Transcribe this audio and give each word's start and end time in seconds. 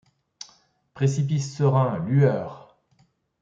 Précipice 0.95 1.53
serein! 1.53 1.99
lueur! 1.99 2.75